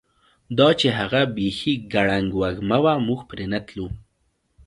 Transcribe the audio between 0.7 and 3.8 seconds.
چې هغه بیخي ګړنګ وزمه وه، موږ پرې نه